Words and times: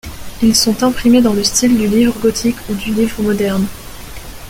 Ils 0.41 0.55
sont 0.55 0.81
imprimés 0.81 1.21
dans 1.21 1.35
le 1.35 1.43
style 1.43 1.77
du 1.77 1.85
livre 1.85 2.17
gothique 2.19 2.55
ou 2.71 2.73
du 2.73 2.91
livre 2.91 3.21
moderne. 3.21 3.67